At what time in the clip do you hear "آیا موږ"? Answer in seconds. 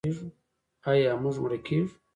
0.91-1.35